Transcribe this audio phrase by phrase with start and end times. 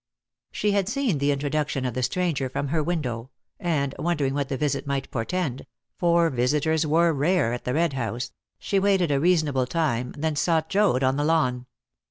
[0.51, 4.57] She had seen the introduction of the stranger from her window, and, wondering what the
[4.57, 5.67] visit might portend
[5.99, 10.69] for visitors were rare at the Red House she waited a reasonable time, then sought
[10.69, 11.67] Joad on the lawn.